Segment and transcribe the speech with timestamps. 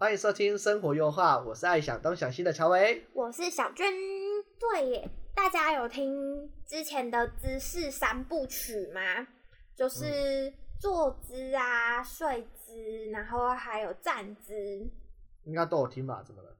[0.00, 3.92] 欢迎收听生活优化，我是爱想东想西的乔维，我是小娟。
[4.56, 9.26] 对耶，大家有听之前的姿势三部曲吗？
[9.74, 14.54] 就是坐姿啊、睡姿，然后还有站姿，
[15.42, 16.22] 应该都有听吧？
[16.24, 16.56] 怎么了？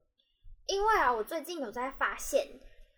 [0.66, 2.44] 因为啊，我最近有在发现，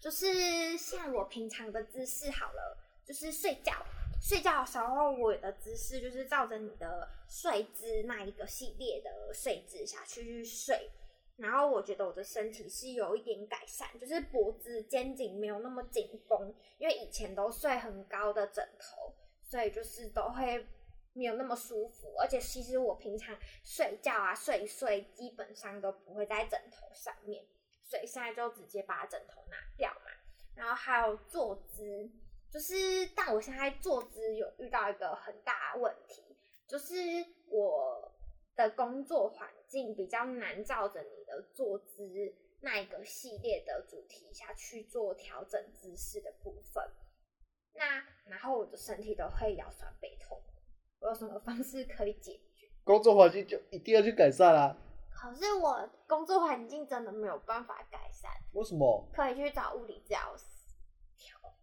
[0.01, 3.75] 就是像我平常的姿势好了，就是睡觉。
[4.21, 10.91] 睡觉的时候，我的姿势就是照着你的睡姿那一个系列的睡姿下去睡，
[11.37, 20.67] 然后我觉得我的身体是有一点改善，就是脖子、肩颈没有那么紧绷，因为以前都睡很高的枕头，所以就是都会
[21.15, 22.15] 没有那么舒服。
[22.19, 23.35] 而且其实我平常
[23.65, 27.43] 睡觉啊睡一睡，基本上都不会在枕头上面，
[27.83, 30.11] 所以现在就直接把枕头拿掉嘛。
[30.55, 32.11] 然后还有坐姿。
[32.53, 36.95] 就是，但我现在坐姿有遇到一个很大的问题，就是
[37.47, 38.13] 我
[38.57, 46.85] 的工作环境比较难照着你的坐姿那一个系列的主题下去做调整姿势的部分。
[47.73, 50.43] 那然后我的身体都会腰酸背痛，
[50.99, 52.69] 我有什么方式可以解决？
[52.83, 54.77] 工作环境就一定要去改善啦。
[55.09, 58.29] 可是我工作环境真的没有办法改善。
[58.55, 59.09] 为什么？
[59.15, 60.45] 可以去找物理治疗师。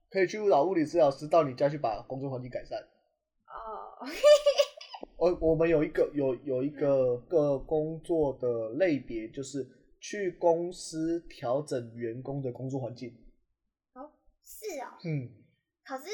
[0.10, 2.80] 可以去找物理治疗师到你家去把工作环境改善。
[2.80, 4.08] 哦，
[5.18, 9.68] 我我们有一个有有一个个工作的类别，就是
[10.00, 13.10] 去公司调整员工的工作环境。
[13.94, 14.12] 哦，
[14.44, 14.98] 是哦。
[15.04, 15.30] 嗯。
[15.84, 16.06] 可是，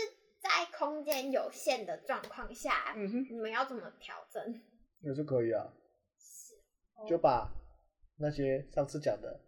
[0.41, 4.61] 在空间有限的状况下，嗯哼，你们要怎么调整？
[5.01, 5.71] 也是可以啊。
[6.17, 6.55] 是。
[6.95, 7.05] 哦。
[7.07, 7.51] 就把
[8.17, 9.39] 那些上次讲的。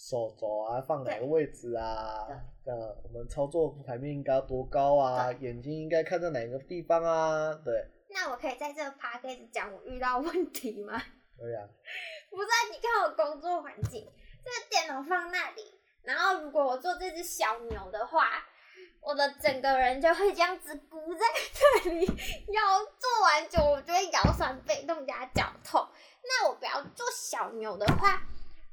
[0.00, 2.24] 手肘啊，放哪个位置啊？
[2.64, 5.32] 呃，我们操作台面应该要多高啊？
[5.40, 7.52] 眼睛应该看在哪个地方啊？
[7.64, 7.84] 对。
[8.08, 11.02] 那我可以在这个 podcast 讲我遇到问题吗？
[11.36, 11.66] 可以啊。
[12.30, 14.08] 不是，你看我工作环境，
[14.44, 18.44] 这个电脑放那里，然后如果我做这只小牛的话，
[19.00, 21.26] 我的整个人就会这样子鼓在
[21.82, 25.84] 这里，腰做完久，我就会腰酸背痛加脚痛。
[26.22, 28.22] 那我不要做小牛的话，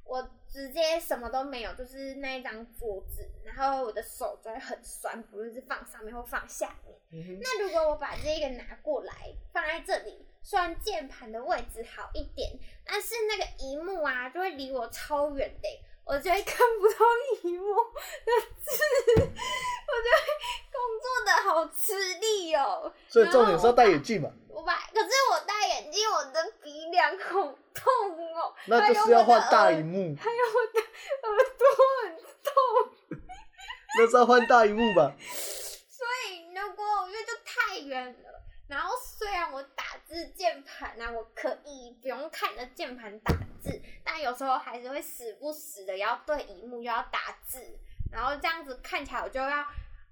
[0.05, 0.29] 我。
[0.55, 6.97] 直接什么都没有，就是那一张桌子，然后我的手就会很酸，不论是放上面或放下面。
[7.11, 9.13] 嗯、那如果我把这个拿过来
[9.51, 15.67] 放在这里，虽然键盘的位置好一点，但是那个荧幕啊就会离我超远的，
[16.05, 17.05] 我就会看不到
[17.43, 18.31] 荧幕的
[18.63, 18.71] 字，
[19.17, 20.25] 我就会
[20.71, 22.93] 工作的好吃力哦。
[23.09, 24.31] 所以重点是要戴眼镜嘛。
[24.47, 27.53] 我把，可是我戴眼镜，我的鼻梁好
[27.85, 28.55] 痛哦。
[28.65, 30.15] 那就是要换大荧幕。
[30.15, 30.79] 还有我的
[31.27, 31.61] 耳朵
[32.03, 33.19] 很痛。
[33.97, 35.13] 那是要换大荧幕吧？
[35.19, 47.79] 所以如果因为就太远了，然后虽然我打字键盘呢，我可以不用看着键盘打字，但有时候还是会时不时的要对荧幕又要打字，
[48.11, 49.65] 然后这样子看起来我就要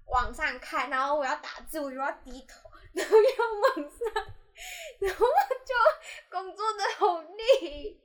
[0.06, 2.70] 往上看，然后我要打字我就要低头。
[2.94, 3.98] 然后要往上，
[5.00, 5.26] 然后
[5.66, 5.74] 就
[6.30, 7.98] 工作的好累。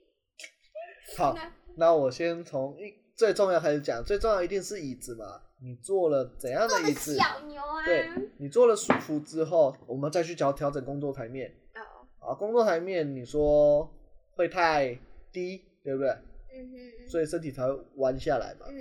[1.20, 1.36] 好，
[1.76, 5.42] 那我先从一最重要开始讲，最重要一定是椅子嘛。
[5.62, 7.18] 你坐了怎样的椅子？
[7.18, 7.84] 小牛啊。
[7.84, 11.54] 对，你坐了舒服之后，我们再去调调整工作台面。
[11.76, 12.32] 哦。
[12.32, 13.94] 啊，工作台面你说
[14.38, 14.98] 会太
[15.34, 16.10] 低，对不对？
[16.10, 17.10] 嗯哼。
[17.10, 18.68] 所以身体才会弯下来嘛。
[18.70, 18.76] 嗯。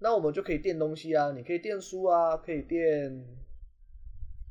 [0.00, 3.24] 那我们就可以垫东西啊，你可以垫书啊，可以垫。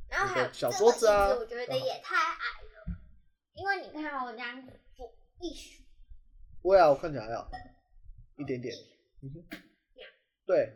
[0.09, 2.95] 然后还有小桌子啊，我觉得也太矮了，
[3.55, 5.51] 因为你看我这样子坐一
[6.63, 7.51] 会啊，我看起来还好，
[8.37, 8.73] 一点点，
[9.21, 9.43] 嗯哼，
[10.45, 10.73] 对，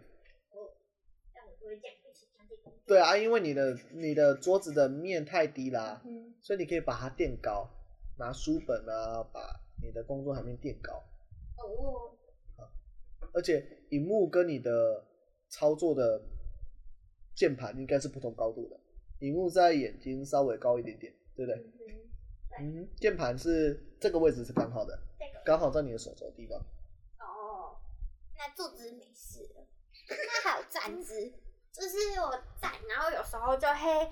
[2.86, 6.04] 对啊，因为你的你的桌子的面太低啦，
[6.42, 7.70] 所以你可以把它垫高，
[8.18, 9.40] 拿书本啊，把
[9.82, 10.94] 你的工作台面垫高，
[11.58, 12.16] 哦，
[13.34, 15.06] 而且荧幕跟你的
[15.50, 16.22] 操作的
[17.34, 18.80] 键盘应该是不同高度的。
[19.20, 21.74] 荧幕在眼睛稍微高一点点，对不对？
[22.60, 25.00] 嗯，键盘是这个位置是刚好的，
[25.48, 26.60] 刚好在你的手肘的地方。
[27.20, 27.80] 哦，
[28.36, 29.66] 那坐姿没事了。
[30.10, 31.32] 那还有站姿，
[31.72, 34.12] 就是我站，然后有时候就会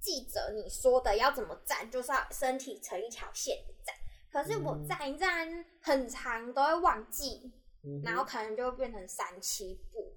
[0.00, 3.94] 记着你说的要怎么站，就是要身体成一条线站。
[4.32, 7.52] 可是我站一站很长都会忘记，
[7.84, 10.12] 嗯、然后可能就会变成三七步，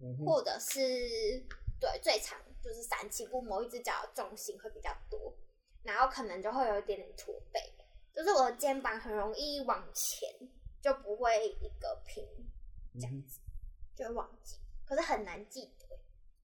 [0.00, 0.80] 嗯、或者是
[1.78, 5.32] 对最长就是三七步，某一只脚的重心会比较多，
[5.84, 7.60] 然后可能就会有一点点驼背，
[8.18, 10.28] 就是我的肩膀很容易往前，
[10.82, 12.24] 就不会一个平
[12.94, 13.38] 这样子，
[13.94, 14.56] 就会忘记。
[14.84, 15.86] 可是很难记得，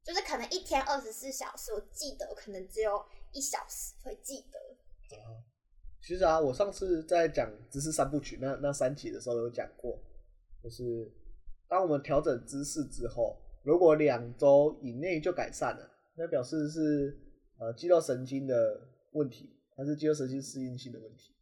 [0.05, 5.17] 就是可能一天二十四小时，我记得可能只有一小时会记得。
[6.01, 9.99] 其实啊，我上次在讲姿势三部曲那那三集的时候有讲过，
[10.63, 11.11] 就是
[11.67, 17.19] 当我们调整姿势之后，如果两周以内就改善了，那表示是
[17.59, 18.81] 呃肌肉神经的
[19.11, 21.34] 问题，还是肌肉神经适应性的问题？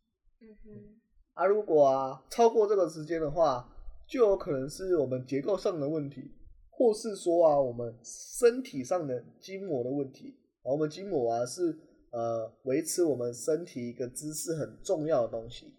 [0.65, 1.01] 嗯。
[1.35, 3.69] 啊，如果啊超过这个时间的话，
[4.07, 6.31] 就有可能是我们结构上的问题，
[6.71, 10.37] 或是说啊我们身体上的筋膜的问题。
[10.63, 11.79] 啊，我们筋膜啊是。
[12.15, 15.75] 呃，维持我们身体一个姿势很重要的东西，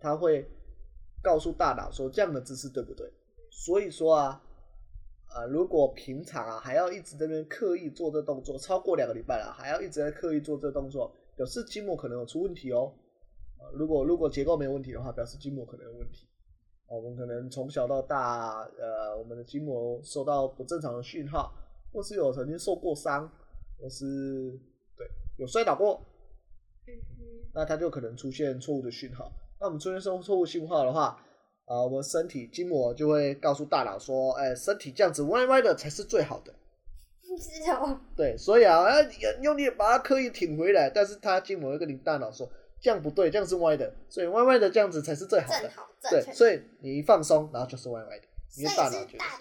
[0.00, 0.48] 它会
[1.20, 3.12] 告诉大脑说这样的姿势对不对？
[3.50, 4.40] 所以说啊，
[5.34, 12.94] 啊、如果平常啊还要一直在那边刻意做这动作，超过两个礼拜了，还要一直在刻意做这动作，表示筋膜可能有出问题哦。
[13.58, 16.28] 啊，如果如果结构没有问题的话，表示筋膜可能有问题。
[16.88, 21.52] 我们可能从小到大，呃，我们的筋膜受到不正常的讯号，
[21.92, 23.28] 或是有曾经受过伤，
[23.80, 24.52] 或是
[24.96, 25.06] 对。
[25.36, 26.00] 有摔倒过，
[27.52, 29.30] 那它就可能出现错误的讯号。
[29.60, 31.20] 那我们出现错错误讯号的话，
[31.66, 36.54] 啊、呃，我们身体筋膜就会告诉大脑说，哎、欸，身体这样子歪歪的才是最好的。
[37.20, 38.00] 是哦。
[38.16, 39.10] 对，所以啊，要
[39.42, 42.48] 用力把它刻意挺回来，但是它筋膜会跟你大脑说，
[42.80, 45.60] 这样不对，这样是歪的，所以歪歪的这样子才是最好的。
[45.60, 46.10] 正好，正。
[46.10, 48.26] 对，所以你一放松，然后就是歪歪的。
[48.48, 48.88] 所以是大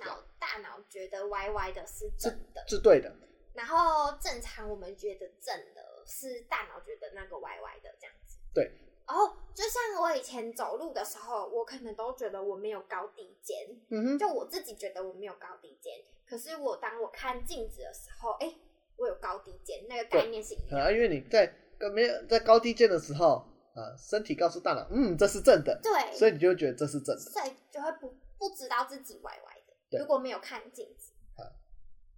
[0.06, 3.14] 脑，大脑觉得歪歪的是正的，是，是对的。
[3.54, 5.84] 然后正常我们觉得正的。
[6.08, 8.72] 是大脑觉得那个歪歪的这样子，对。
[9.08, 15.96] 然后就像我以前走路的时候，我可能都觉得我没有高低肩，嗯哼，就我自己觉得我没有高低肩。
[16.30, 18.54] 可是我当我看镜子的时候，哎，
[18.98, 20.80] 我有高低肩，那个概念是一样。
[20.80, 21.52] 啊，因为你在
[21.94, 29.74] 没有在高低键的时候啊，身体告诉大脑，嗯，这是正的，对，所以你就会觉得这是正的，所以就会不不知道自己歪歪的。
[29.90, 31.44] 对，如果没有看镜子，啊，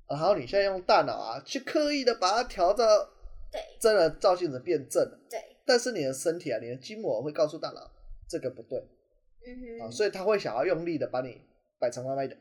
[0.09, 2.86] 然后你现在用大脑啊，去刻意的把它调到。
[3.50, 5.18] 对，真的照镜子变正了。
[5.30, 7.89] 对，但是你的身体啊，你的筋膜会告诉大脑
[8.27, 8.77] 这个不对。
[8.77, 11.42] 嗯哼，啊，所以他会想要用力的把你
[11.80, 12.36] 摆成歪歪的。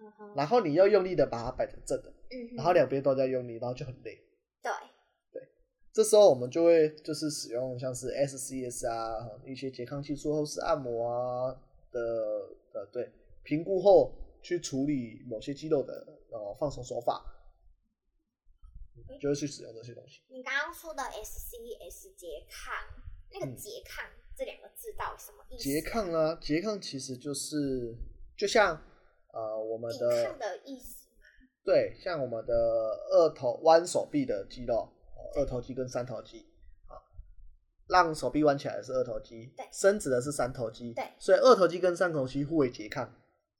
[0.00, 2.10] 嗯哼，然后你要用力的把它摆成正的。
[2.32, 4.20] 嗯哼，然后两边都在用力，然后就很累。
[5.98, 11.50] 这时候我们就会就是使用像是 SCS 啊，一些拮抗技术后式按摩啊
[11.90, 12.00] 的
[12.72, 13.10] 呃，对，
[13.42, 17.34] 评估后去处理某些肌肉的呃放松手法。
[19.20, 20.20] 就会去使用这些东西。
[20.28, 22.72] 你刚刚说的 SCS 拮抗，
[23.32, 25.68] 那个拮抗这两个字到底什么意思？
[25.68, 27.92] 拮抗啊，拮抗其实就是
[28.36, 28.80] 就像
[29.32, 31.26] 呃我们的抵抗的意思吗？
[31.64, 32.54] 对，像我们的
[33.10, 34.88] 二头弯手臂的肌肉，
[35.36, 36.46] 二头肌跟三头肌，
[37.88, 43.14] 让手臂弯起来的是二头肌，对，伸直的是三头肌，对，所以二头肌跟三头肌互为拮抗，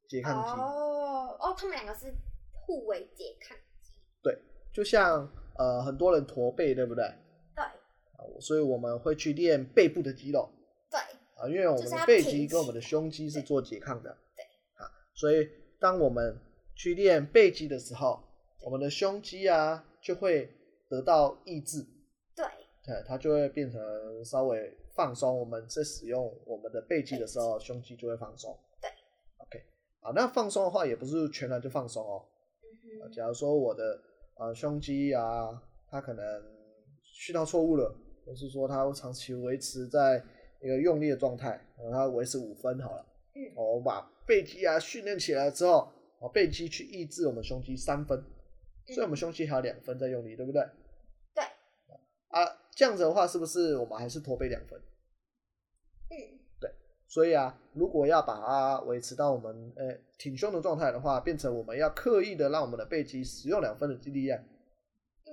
[0.08, 0.60] 拮抗肌。
[0.60, 2.12] 哦哦，他们两个是
[2.52, 4.38] 互为拮抗肌，对。
[4.72, 7.04] 就像呃很多人驼背，对不对？
[7.56, 7.64] 对。
[8.40, 10.50] 所以我们会去练背部的肌肉。
[10.90, 11.00] 对。
[11.36, 14.10] 啊，因为我们的背肌跟我们的胸肌是做拮抗的。
[14.36, 14.44] 对。
[14.74, 15.48] 啊，所以
[15.80, 16.38] 当我们
[16.74, 18.22] 去练背肌的时候，
[18.60, 20.52] 我们的胸肌啊就会
[20.88, 21.86] 得到抑制。
[22.34, 22.44] 对。
[22.84, 23.80] 对，它就会变成
[24.24, 25.38] 稍微放松。
[25.38, 28.58] 我们在使用我们的背肌的时候，胸肌就会放松。
[28.80, 28.90] 对。
[29.38, 29.62] OK。
[30.00, 32.24] 啊，那放松的话也不是全然就放松哦。
[33.12, 34.02] 假如说我的。
[34.40, 36.24] 啊、呃，胸肌啊，它可能
[37.02, 37.92] 训到错误了，
[38.24, 40.24] 或是说它会长期维持在
[40.62, 43.04] 一个用力的状态，然后它维持五分好了。
[43.34, 45.90] 嗯，我把背肌啊训练起来之后，
[46.20, 48.16] 啊，背肌去抑制我们胸肌三分，
[48.86, 50.62] 所以我们胸肌还有两分在用力，对不对？
[50.62, 50.70] 对。
[52.44, 54.78] 啊，这样子的话，是不是我们还是驼背两分？
[56.10, 56.38] 嗯。
[57.10, 64.38] 所以啊，如果要把它维持到我们呃、欸、挺胸的状态的话，变成我们要刻意的让我们的背肌使用两分的肌力量，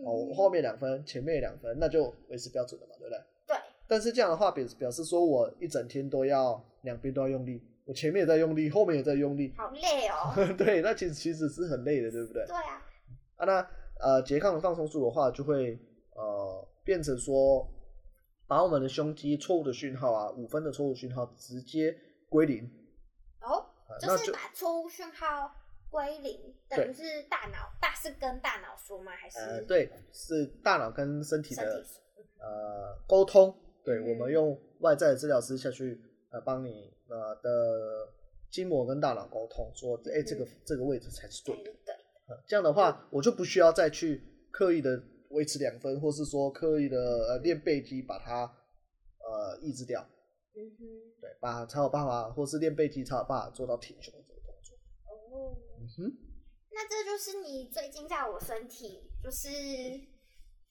[0.05, 3.19] 哦，后面两分，前面两分，那就维持标准了嘛，对不对？
[3.47, 3.57] 对。
[3.89, 10.33] 但是这样的话表表示说我一整天都要两边都要用力，我前面也在用力，后面也在用力，好累哦。
[10.57, 12.45] 对，那其实其实是很累的，对不对？
[12.45, 12.81] 对啊。
[13.35, 13.69] 啊，那
[13.99, 15.77] 呃拮抗的放松术的话，就会呃
[16.85, 17.69] 变成说。
[18.47, 21.97] 把我们的胸肌错误的讯号啊，五分的错误讯号直接
[22.29, 22.63] 归零。
[23.41, 23.65] 哦，
[23.99, 25.51] 就是把错误讯号
[25.89, 29.11] 归零，等于是大脑大是跟大脑说吗？
[29.13, 29.39] 还是？
[29.39, 31.89] 呃，对，是大脑跟身体的体
[32.37, 33.51] 呃沟通。
[33.83, 35.99] 对，嗯、我们用外在的治疗师下去
[36.29, 38.07] 呃帮你呃的
[38.51, 41.71] 筋膜跟大脑沟通，说哎、欸、这个、嗯、这个位置才是对的。
[42.45, 45.01] 这样的话、嗯，我就不需要再去刻意的
[45.35, 48.45] 维持两分，或是说刻意的呃练背肌把它
[49.19, 50.01] 呃抑制掉。
[50.55, 50.85] 嗯哼。
[51.21, 54.75] 对，把才有办法，或是练背肌才有办法做到挺胸这个动作。
[55.05, 55.55] 哦。
[55.79, 56.17] 嗯哼。
[56.71, 59.47] 那这就是你最近在我身体，就是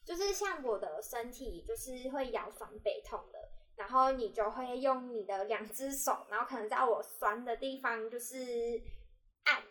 [0.04, 3.38] 就是像我的身体，就是会腰酸背痛的，
[3.76, 8.37] 然后你就会用你的两只手，然后可能在我酸的地方就是
[9.44, 9.62] 按，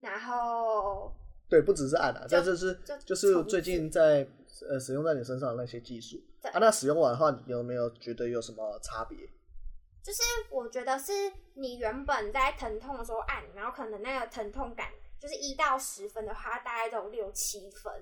[0.00, 1.14] 然后。
[1.52, 4.26] 对，不只是按啊，这就是就，就是最近在
[4.66, 6.58] 呃使用在你身上的那些技术啊。
[6.58, 9.18] 那使用完的话，你有没有觉得有什么差别？
[10.02, 11.12] 就是我觉得是
[11.52, 14.88] 你原本在疼痛的时候按，然后可能那个疼痛感
[15.20, 17.92] 就是一到十分的话，大概都有六七分。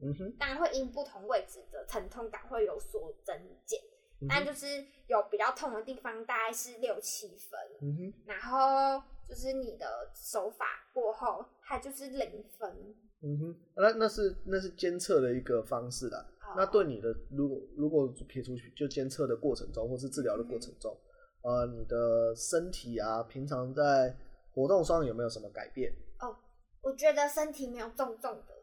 [0.00, 3.80] 嗯哼，当然会因不同位置的疼痛感会有所增减，
[4.20, 7.60] 嗯，但就是有比较痛的地方大概是六七分。
[7.82, 9.00] 嗯哼，然后。
[9.28, 10.64] 就是你的手法
[10.94, 12.94] 过后，它就是零分。
[13.22, 16.24] 嗯哼，那那是那是监测的一个方式啦。
[16.46, 16.56] Oh.
[16.58, 20.96] 那对你的，如果如果撇出去，就监测的过程中，或是治疗的过程中，
[21.42, 24.14] 嗯，呃，你的身体啊，平常在
[24.52, 25.90] 活动上有没有什么改变？
[26.20, 26.36] 哦，oh，
[26.82, 28.54] 我觉得身体没有重重的。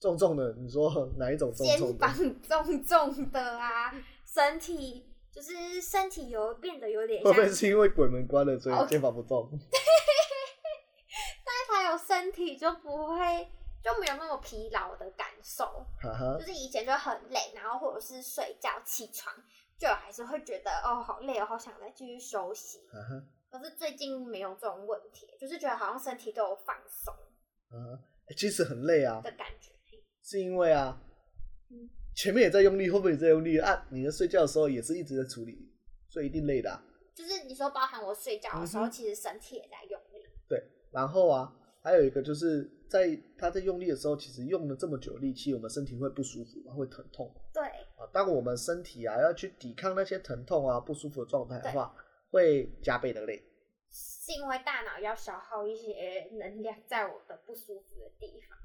[0.00, 2.08] 重重的，你说哪一种重重的？
[2.14, 3.92] 肩膀重重的啊，
[4.24, 5.04] 身体。
[5.36, 9.68] 就是身体有变得有点像，会不会是因为鬼门关了，所以肩膀不重？Okay.
[11.44, 13.52] 但是他有身体就不会
[13.84, 15.86] 就没有那么疲劳的感受。
[16.02, 16.38] Uh.
[16.38, 19.36] 就是以前就很累，然后或者是睡觉起床，
[19.78, 22.78] 就还是会觉得哦好累哦，好想再继续休息。
[22.90, 23.22] Uh.
[23.50, 27.14] 可是最近没有这种问题，就是觉得好像身体都有放松。
[27.70, 27.98] Uh.
[28.34, 29.70] 其实很累啊的感觉，
[30.22, 30.98] 是因为啊。
[31.68, 33.86] 嗯前面也在用力，后面也在用力啊！
[33.90, 35.70] 你在睡觉的时候也是一直在处理，
[36.08, 36.82] 所以一定累的啊。
[37.14, 40.26] 就是你说，包含我睡觉的时候，嗯，其实身体也在用力。
[40.48, 47.30] 对，然后啊，还有一个就是在他在用力的时候，其实用了这么久力气，我们身体会不舒服，会疼痛。
[47.52, 47.62] 对
[47.98, 51.94] 啊，当我们身体啊要去抵抗那些疼痛啊不舒服的状态的话，
[52.30, 53.42] 会加倍的累。
[53.90, 58.55] 是因为大脑要消耗一些能量在我的不舒服的地方。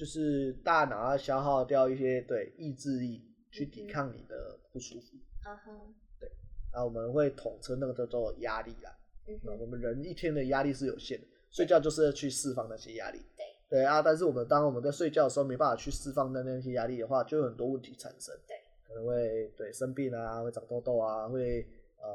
[0.00, 5.14] 就是大脑要消耗掉一些对意志力去抵抗你的不舒服。
[5.46, 5.94] 嗯哼。
[6.18, 6.26] 对，
[6.72, 8.90] 然后我们会统称那个叫做压力啦。
[9.28, 9.58] 嗯哼。
[9.60, 13.18] 我们人一天的压力是有限的，睡觉就是要去释放那些压力。
[13.36, 13.44] 对。
[13.68, 18.34] 对啊，但是我们当我们在睡觉的时候没办法去释放那那些压力的话，就有很多问题产生。
[18.48, 18.56] 对。
[18.88, 22.08] 可能会对生病啊，会长痘痘啊，会呃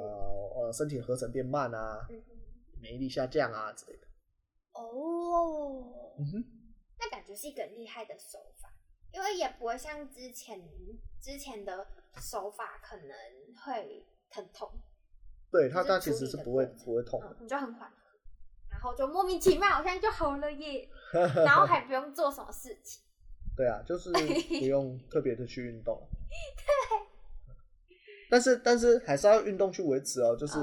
[0.56, 2.00] 呃身体合成变慢啊，
[2.82, 4.08] 免疫力下降啊之类的。
[4.74, 6.16] 哦。
[6.18, 6.44] 嗯哼。
[7.06, 8.68] 那感觉是一个很厉害的手法，
[9.14, 10.60] 因为也不会像之前
[11.22, 11.88] 之前的
[12.20, 13.16] 手法可能
[13.64, 14.72] 会疼痛。
[15.52, 17.96] 对，它它其实是不会不会痛，嗯，你就很缓和，
[18.72, 23.04] 然后就莫名其妙好像就好了耶， 然后还不用做什么事情。
[23.56, 26.08] 对啊，就是不 用特别的去运动。
[26.30, 27.96] 对。
[28.30, 30.58] 但是但是还是要运动去维持哦，就是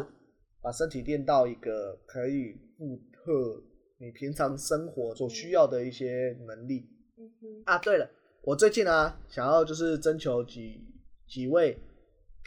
[0.61, 3.63] 把身体练到一个可以负荷。
[4.03, 6.89] 你平常生活所需要的一些能力。
[7.17, 7.63] 嗯哼。
[7.67, 8.11] 啊，对了，
[8.43, 10.85] 我最近啊，想要就是征求几
[11.29, 11.79] 几位，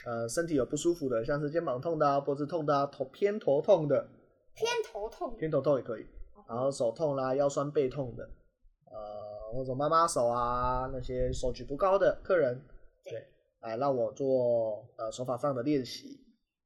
[0.05, 4.05] 呃，身体有不舒服的，像是肩膀痛的啊，脖子痛的啊，头偏头痛的。
[4.53, 5.33] 偏头痛。
[5.37, 6.05] 偏头痛也可以。
[6.49, 8.29] 然后手痛啦，腰酸背痛的，
[8.91, 12.61] 呃，或者妈妈手啊，那些手举不高的客人，
[13.05, 13.25] 对，
[13.61, 16.19] 来让我做呃手法上的练习。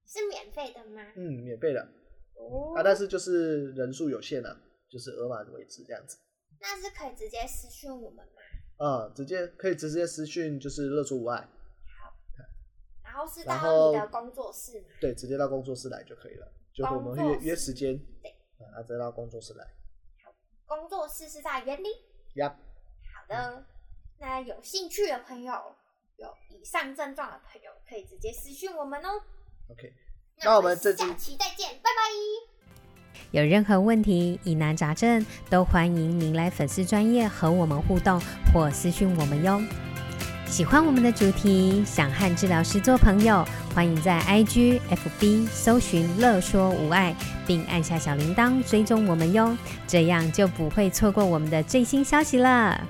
[0.07, 1.03] 是免费的吗？
[1.15, 1.87] 嗯，免费的。
[2.33, 2.73] 哦。
[2.75, 4.59] 啊，但是就是人数有限啊。
[4.89, 6.17] 就是额满为止这样子，
[6.59, 8.41] 那是可以直接私讯我们吗？
[8.79, 11.37] 嗯，直接可以直接私讯，就是乐出无碍。
[11.39, 12.13] 好，
[13.03, 14.87] 然后是到你的工作室吗？
[14.99, 18.31] 对，直接到工作室来就可以了，就我们约约时间，对，
[18.75, 19.65] 啊，直接到工作室来。
[20.23, 20.33] 好，
[20.65, 21.91] 工作室是在园林。
[22.35, 22.51] Yep。
[22.51, 23.65] 好的，嗯，
[24.19, 25.53] 那有兴趣的朋友，
[26.15, 29.09] 有以上症状的朋友，可以直接私讯我们哦。
[29.69, 29.93] OK，
[30.43, 32.48] 那我们下期再见，拜拜。
[33.31, 38.21] 有任何问题、疑难杂症，都欢迎您来粉丝专业和我们互动
[38.53, 39.61] 或私讯我们哟。
[40.47, 43.45] 喜欢我们的主题，想和治疗师做朋友，
[43.75, 49.55] 欢迎在 IG、FB 搜寻“乐说无碍”，并按下小铃铛追踪我们哟，
[49.87, 52.83] 这样就不会错过我们的最新消息了。